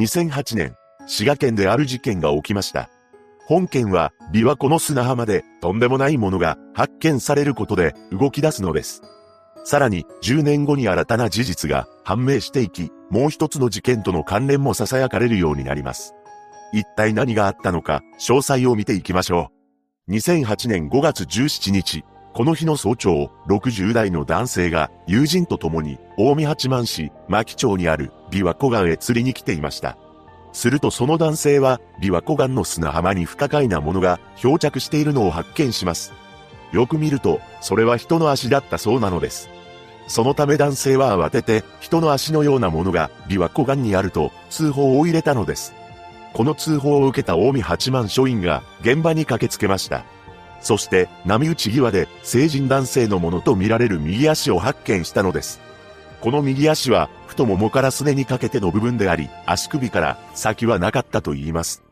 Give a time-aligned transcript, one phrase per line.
[0.00, 0.76] 2008年、
[1.06, 2.88] 滋賀県である事件が起きました。
[3.44, 9.02] 本件は、琵琶湖の砂浜で、とんでもないものが発見されることで動き出すのです。
[9.64, 16.14] さらに、10年後に新たな事実が判明していき、もう一つの事件との関連も囁かれるようになります。
[16.72, 19.50] 一体何があったのか、詳細を見ていきましょ
[20.08, 20.12] う。
[20.12, 29.98] 2008年5月17日、この日の早朝、60代の男性が友人と共に、大見八幡市、牧町にある琵琶湖岸へ釣りに来ていました。
[30.52, 36.12] するとその男性は、琵琶湖岸の砂浜に不可解なものが漂着しているのを発見します。
[36.72, 39.50] よく見ると、それは人の足だったそうなのです。
[40.06, 45.74] そのため男性は慌てて、人の足のようなものが琵琶湖岸にあると通報を入れたのです。
[46.32, 50.04] この通報を受けた近江八幡署員が現場に駆けつけました。
[50.60, 55.60] そして、波打ち際で成人男性のものとみられる右足を発見したのです。
[56.20, 61.82] この右足は、太ももからすねにかけての部分であり、足首から先はなかったと言います。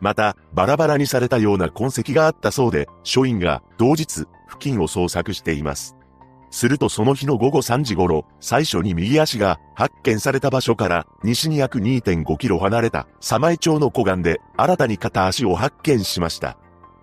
[0.00, 5.96] また、バラバラにされたような痕跡があったそうで、署員が同日、付近を捜索しています。
[6.50, 16.58] するとその日の午後3時頃、最初に右足が発見された場所から西に約2.5キロ離れた様江町の湖岸で新たに片足を発見しました。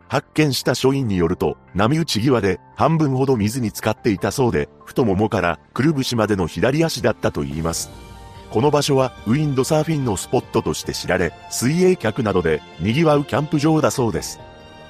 [0.07, 7.89] 発見した署員によると、波打ち際で半分ほど水に浸かっていたそうで、太ももからくるぶしまでの左足だったと言います。
[8.49, 14.39] この場所はウィンドサーフィンのスポットとして知られ、水泳客などで賑わうキャンプ場だそうです。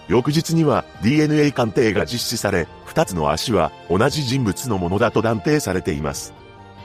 [0.07, 6.33] 翌日には DNA 鑑定が実施され、二つの足は同じ人物のものだと断定されています。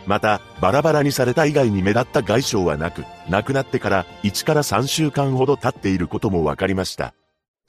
[0.07, 7.15] また、バラバラにされた以外に目立った外傷はなく、亡くなってから1から3週間ほど経っていることも分かりました。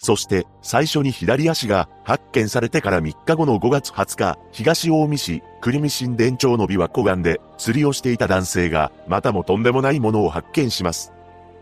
[0.03, 11.13] そして、最初に左足が発見されてから3日後の5月20日、東大見市、栗見新田町の琵琶湖岸で釣りをしていた男性が、またもとんでもないものを発見します。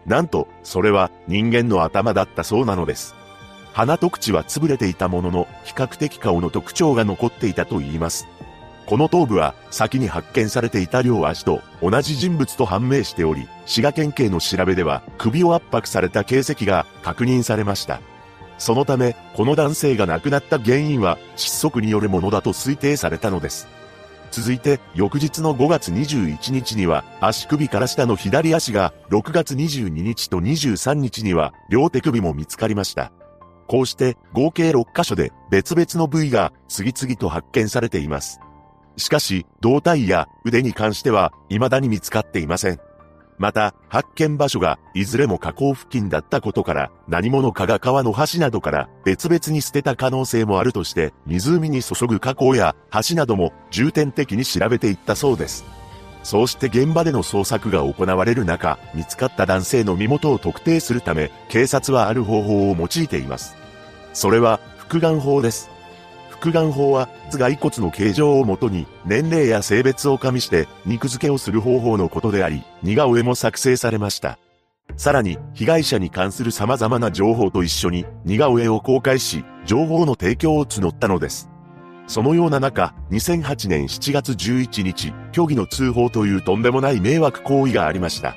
[0.08, 3.14] なんと、それは人間の頭だったそうなのです。
[3.74, 8.28] 鼻と口は潰れていたものの、比較的顔の特徴が残っていたと言います。
[8.88, 18.02] この頭部は先に発見されていた両足と同じ人物と判明しており、滋賀県警の調べでは首を圧迫された形跡が確認されました。
[18.62, 23.68] そのため、この男性が亡くなった原因は窒息によるものだと推定されたのです。
[24.30, 33.12] 続いて、翌日の5月21日には、足首から下の左足が、6月22日と23日には、両手首も見つかりました。
[33.66, 38.40] こうして合計6箇所で別々の部位が次々と発見されています。
[38.96, 42.80] しかし、胴体や腕に関しては未だに見つかっていません。
[43.42, 52.76] また、発見場所がいずれも河口付近だったことから、何者かが川の橋などから別々に捨てた可能性もあるとして、湖に注ぐ河口や
[53.10, 55.66] 橋なども重点的に調べていったそうです。
[56.22, 63.56] そうして現場での捜索が行われる中、見つかった男性の身元を特定するため、警察はある方法を用いています。
[64.14, 65.71] それは、複眼法です。
[66.42, 74.40] 複眼法は、頭蓋骨の形状をもとに、年齢や性別を加味して、肉付けをする方法のことであり、似顔絵も作成されました。
[74.98, 81.48] さらに、被害者に関する様々な情報と一緒に、似顔絵を公開し、情報の提供を募ったのです。
[82.08, 88.36] そのような中、2008年7月11日、虚偽の通報というとんでもない迷惑行為がありました。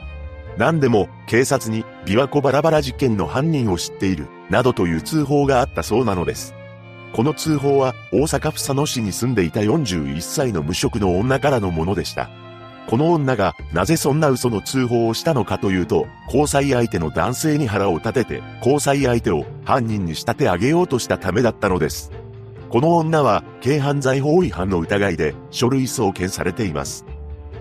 [0.58, 6.54] 何でも、警察に、琵琶湖バラバラ事件の犯人を知っている、などという通報があったそうなのです。
[7.14, 12.28] この通報は、大阪府佐野市に住んでいた41歳の無職の女からのものでした。
[12.88, 22.10] この女が、なぜそんな嘘の通報をしたのかというと、交際相手の男性に腹を立てて、交際相手を犯人に仕立て上げようとしたためだったのです。
[22.68, 27.06] この女は、軽犯罪法違反の疑いで、書類送検されています。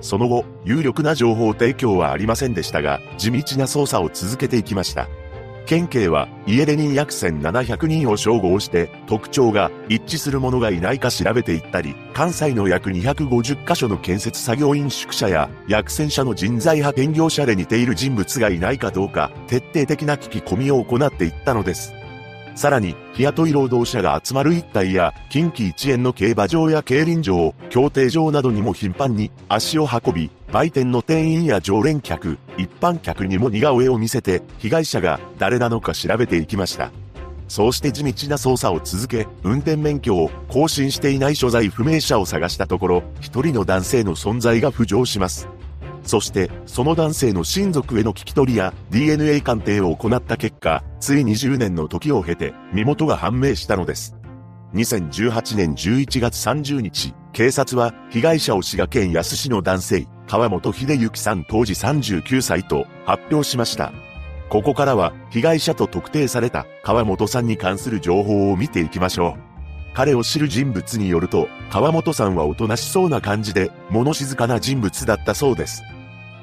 [0.02, 5.08] その後、有力な情報提供はありませんでしたが、地道な捜査を続けていきました。
[5.66, 21.94] 県警は家出人約1700人を称号して特徴が一致するものがいないか調べていったり、関西の約250カ所の建設作業員宿舎や約1000社の人材派遣業者で似ている人物がいないかどうか徹底的な聞き込みを行っていったのです。
[22.56, 36.92] さらに、日雇い労働者が集まる一帯や、近畿一円の競馬場や競輪場、競艇場などにも頻繁に足を運び、売店の店員や常連客、一般客にも似顔絵を見せて、被害者が誰なのか調べていきました。
[37.48, 45.48] そうして地道な捜査を続け、運転免許を更新していない所在不明者を探したところ、一人の男性の存在が浮上します。
[46.04, 54.16] そして、その男性の親族への聞き取りや DNA 鑑定を行った結果、つい20年の時を経て、身元が判明したのです。
[54.74, 63.94] 2018年11月30日、警察は被害者を滋賀県安市の男性、川本秀幸さん当時39歳と発表しました。
[64.50, 69.54] ここからは被害者と特定された川本さんに関する情報を見ていきましょう。
[69.94, 75.84] 彼を知る人物によると、川本さんはおとなしそうな感じで、物静かな人物だったそうです。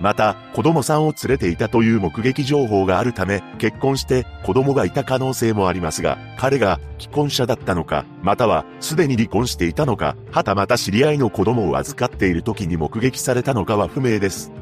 [0.01, 14.53] また、子供さんを連れていたという目撃情報があるため、結婚して子供がいた可能性もありますが、彼が既婚者だったのか、またはすでに離婚していたのか、はたまた知り合いの子供を預かっている時に目撃されたのかは不明です。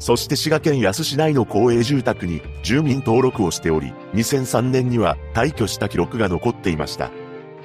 [0.00, 7.10] そして滋賀県安市内の公営住宅に住民登録をしており、2003年には退去した記録が残っていました。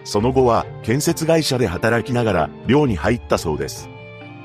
[0.03, 3.94] その後は建設会社で働きながら寮に入ったそうです。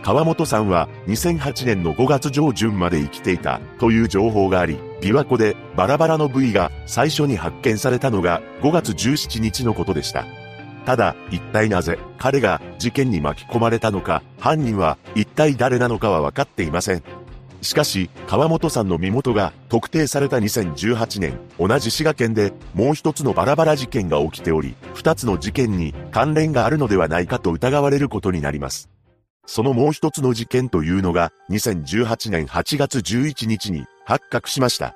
[0.03, 10.25] 川本さんは2008年の5月上旬まで生きていたという情報があり、琵琶湖でバラバラの部位が最初に発見されたのが5月17日のことでした。
[10.87, 17.03] ただ、一体なぜ彼が事件に巻き込まれたのか、犯人は一体誰なのかは分かっていません。
[17.61, 28.89] しかし、川本さんの身元が特定された2018年、同じ滋賀県でもう一つのバラバラ事件が起きており、二つの事件に関連があるのではないかと疑われることになります。
[29.53, 34.95] そのもう一つの事件というのが、2018年8月11日に発覚しました。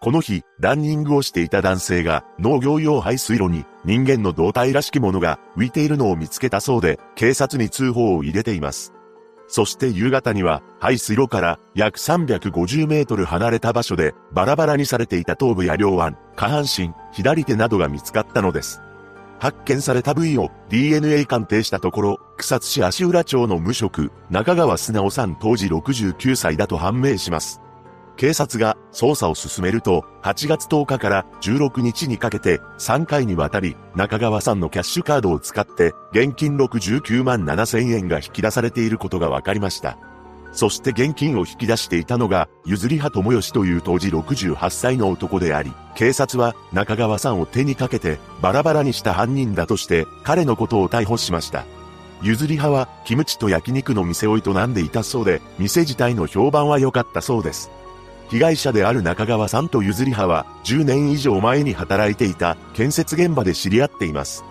[0.00, 8.94] この日、ランニングをしていた男性が農業用排水路に人間の胴体らしきものが浮いているのを見つけたそうで、警察に通報を入れています。
[9.48, 18.80] そして夕方には排水路から約350メートル離れた場所でバラバラにされていた頭部や両腕、下半身、左手などが見つかったのです。
[19.40, 27.60] 発見された部位を DNA 鑑定したところ、草津市足浦町の無職、中川素直さん当時69歳だと判明します。
[28.16, 39.96] 警察が捜査を進めると、8月10日から16日にかけて3回にわたり中川さんのキャッシュカードを使って現金69万7千円が引き出されていることが分かりました。
[40.52, 51.64] そして現金を引き出していたのが、譲り派友義という当時68歳の男であり、警察は中川さんを手にかけてバラバラにした犯人だとして彼のことを逮捕しました。
[52.22, 57.70] 譲り派はキムチと焼肉の店を営んでいたそうで、店自体の評判は良かったそうです。
[58.30, 64.44] 被害者である中川さんと譲り派は10年以上前に働いていた建設現場で知り合っています。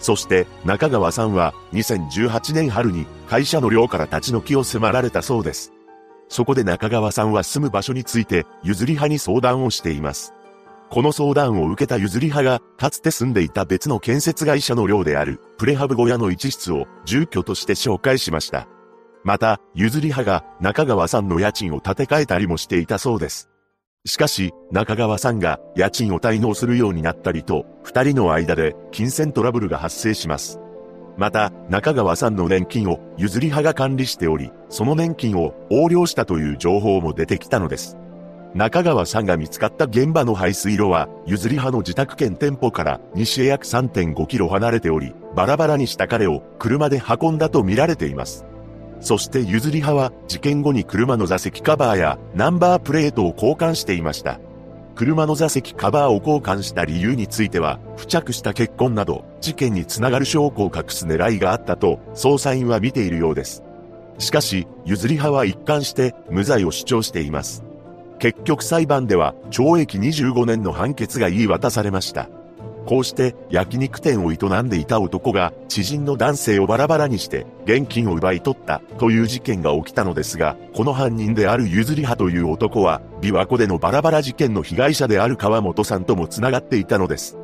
[0.00, 5.72] そして中川さんは2018年春に会社の寮から立ち退きを迫られたそうです。
[6.28, 10.34] そこで中川さんは住む場所について譲り派に相談をしています。
[10.90, 18.68] この相談を受けた譲り派が、かつて住んでいた別の建設会社の寮である、プレハブ小屋の一室を住居として紹介しました。
[19.22, 23.50] また、譲り派が中川さんの家賃を立て替えたりもしていたそうです。
[24.08, 30.58] しかし、中川さんが家賃を滞納するようになったりと、二人の間で金銭トラブルが発生します。
[31.18, 37.98] また、中川さんの年金を譲り派が管理しており、その年金を横領したという情報も出てきたのです。
[38.54, 48.46] 中川さんが見つかった現場の排水路は、譲り派の自宅兼店舗から西へ約3.5キロ離れており、バラバラにした彼を車で運んだと見られています。
[49.00, 54.40] そして譲り派は事件後に車の座席カバーやナンバープレートを交換していました。
[54.98, 63.62] 車の座席カバーを交換した理由については、付着した血痕など、事件につながる証拠を隠す狙いがあったと、捜査員は見ているようです。
[64.18, 67.62] しかし、譲り派は一貫して無罪を主張しています。
[68.18, 72.28] 結局裁判では、懲役25年の判決が言い渡されました。
[72.88, 87.36] こうして焼肉店を営んでいた男が知人の男性をバラバラにして現金を奪い取ったという事件が起きたのですが、この犯人である譲り派という男は琵琶湖でのバラバラ事件の被害者である川本さんとも繋がっていたのです。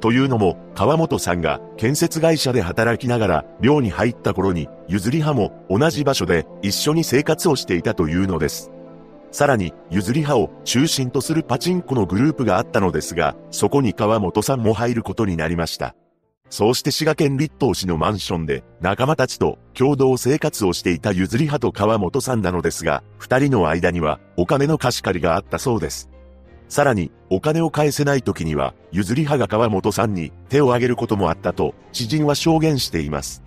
[0.00, 8.70] というのも、川本さんが建設会社で働きながら寮に入った頃に、譲り派も同じ場所で一緒に生活をしていたというのです。
[9.34, 15.96] さらに、譲り派を中心とするパチンコのグループがあったのですが、そこに川本さんも入ることになりました。
[16.50, 26.08] そうして滋賀県立東市のマンションで仲間たちと共同生活をしていた譲り派と川本さんなのですが、二人の間にはお金の貸し借りがあったそうです。
[26.68, 33.42] さらに、お金を返せない時には、譲り派が川本さんに手を挙げることもあったと、知人は証言しています。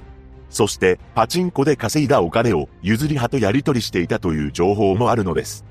[0.49, 5.63] そして、パチンコで稼いだお金を譲り派とやり取りしていたという情報もあるのです。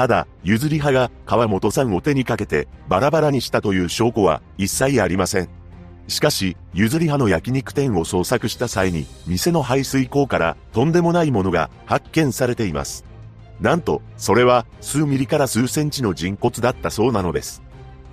[0.00, 5.50] ただ、譲り派が川本さんを手にかけてバラバラにしたという証拠は一切ありません。
[6.08, 13.04] しかし、譲り派の焼肉店を捜索した際に、店の排水溝からとんでもないものが発見されています。
[13.60, 17.60] なんと、それは数ミリから数センチの人骨だったそうなのです。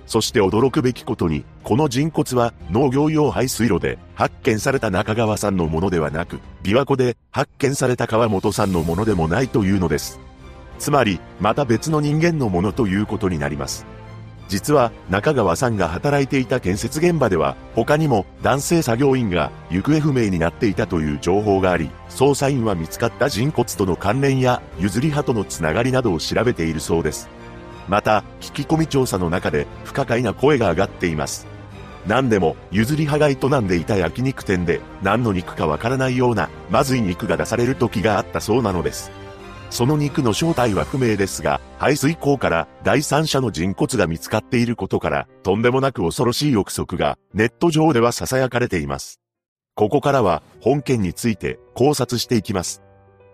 [0.04, 10.27] そして驚くべきことに、この人骨は農業用排水路で発見された中川さんのものではなく、琵琶湖で発見された川本さんのものでもないというのです。
[10.78, 13.86] つまり、また別の人間のものということになります。
[14.48, 27.28] 実は中川さんが働いていた建設現場では他にも男性作業員が行方不明になっていたという情報があり、捜査員は見つかった人骨との関連や譲り派とのつながりなどを調べているそうです。
[27.88, 31.46] また、聞き込み調査の中で不可解な声が上がっています。
[32.06, 39.10] 何でも、譲り派が営んでいた焼肉店で何の肉かわからないようなまずい肉が出される時があったそうなのです。
[39.70, 49.20] その肉の正体は不明ですが、排水溝から第三者の人骨が見つかっていることから、とんでもなく恐ろしい憶測がネット上では囁かれています。
[49.74, 52.82] ここからは本件について考察していきます。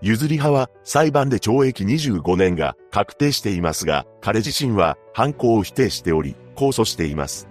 [0.03, 7.49] 譲り派は裁判で懲役25年が確定していますが、彼自身は犯行を否定しており、控訴しています。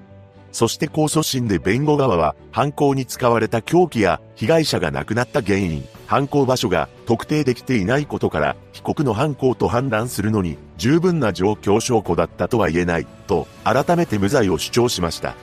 [0.53, 15.35] そして控訴審で弁護側は、犯行に使われた凶器や被害者が亡くなった原因、犯行場所が特定できていないことから、被告の犯行と判断するのに、十分な状況証拠だったとは言えない、と、改めて無罪を主張しました。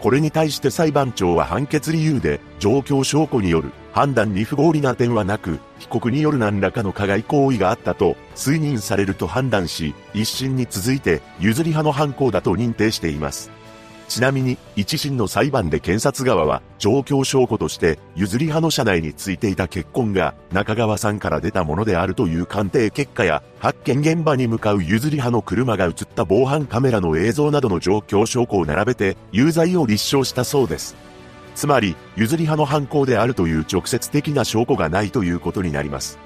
[0.00, 13.50] これに対して裁判長は判決理由で、状況証拠による判断に不合理な点はなく、被告による何らかの加害行為があったと推認されると判断し、一審に続いて譲り派の犯行だと認定しています。
[14.08, 30.96] ちなみに、一審の裁判で検察側は、状況証拠として、譲り派の車内についていた血痕が、中川さんから出たものであるという鑑定結果や、発見現場に向かう譲り派の車が映った防犯カメラの映像などの状況証拠を並べて、有罪を立証したそうです。
[31.54, 36.18] つまり、譲り派の犯行であるという直接的な証拠がないということになります。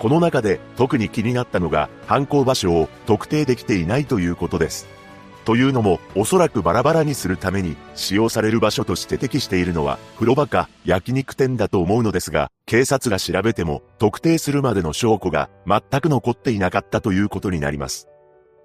[0.00, 4.99] この中で特に気になったのが犯行場所を特定できていないということです。
[5.44, 18.06] というのも、おそらくバラバラにするために使用される場所として適しているのは風呂場か焼肉店だと思うのですが、警察が調べても特定するまでの証拠が全く残っていなかったということになります。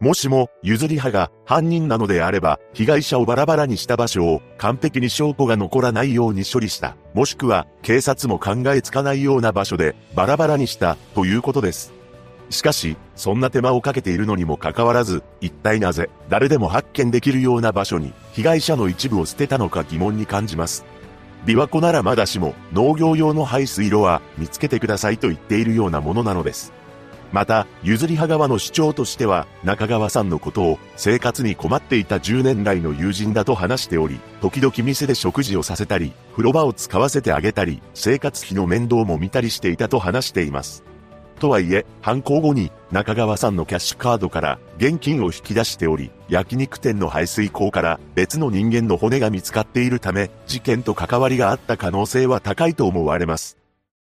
[0.02, 6.98] もしも譲り派が犯人なのであれば、被害者をバラバラにした場所を完璧に証拠が残らないように処理した。
[7.14, 11.95] もしくは警察も考えつかないような場所でバラバラにしたということです。
[12.50, 20.86] しかし、そんな手間をかけているのにもかかわらず、一体なぜ、誰でも発見できるような場所に、被害者の一部を捨てたのか疑問に感じます。
[21.46, 26.74] 琵琶湖ならまだしも、農業用の排水路は、見つけてくださいと言っているようなものなのです。
[27.32, 40.84] また、譲り派側の主張としては、中川さんのことを、生活に困っていた10年来の友人だと話しており、時々店で食事をさせたり、風呂場を使わせてあげたり、生活費の面倒も見たりしていたと話しています。
[41.36, 53.58] とはいえ、犯行後に中川さんのキャッシュカードから現金を引き出しており、焼肉店の排水口から別の人間の骨が見つかっているため、事件と関わりがあった可能性は高いと思われます。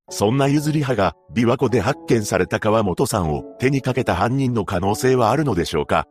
[0.10, 6.06] そんな譲り派が琵琶湖で発見された川本さんを手にかけた犯人の可能性はあるのでしょうか？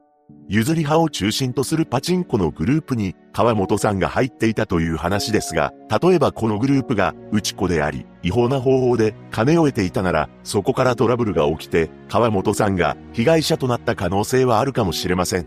[0.49, 5.72] 譲り派を中心とするパチンコのグループに川本さんが入っていたという話ですが、
[6.02, 15.46] 例えばこのグループが内子であり、違法な方法で金を得ていたなら、そこからトラブルが起きて、川本さんが被害者となった可能性はあるかもしれません。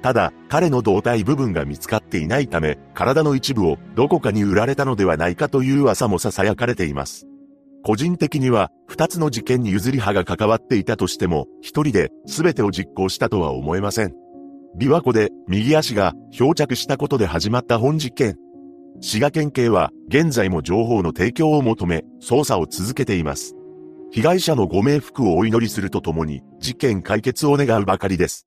[0.00, 7.26] ただ、彼の胴体部分が見つかっていないため、体の一部をどこかに売られたのではないかという噂も囁かれています。
[7.86, 14.12] 個人的には、二つの事件に譲り派が関わっていたとしても、一人で全てを実行したとは思えません。
[14.76, 18.34] 琵琶湖で右足が漂着したことで始まった本事件。
[19.00, 23.54] 滋賀県警は現在も情報の提供を求め捜査を続けています。
[24.10, 28.46] 被害者のご冥福をお祈りするとともに事件解決を願うばかりです。